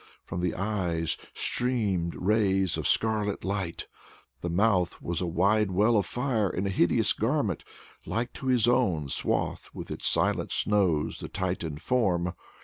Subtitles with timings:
[0.23, 3.85] From the eyes streamed rays of scarlet light,
[4.41, 7.63] the mouth was a wide well of fire, and a hideous garment,
[8.07, 12.33] like to his own, swathed with its silent snows the Titan form.